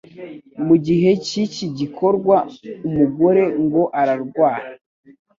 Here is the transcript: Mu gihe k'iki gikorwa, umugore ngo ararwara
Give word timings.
Mu 0.65 0.75
gihe 0.85 1.09
k'iki 1.25 1.65
gikorwa, 1.79 2.35
umugore 2.87 3.43
ngo 3.63 3.81
ararwara 3.99 4.69